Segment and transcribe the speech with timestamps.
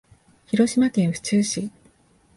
[0.47, 1.69] 広島県府中市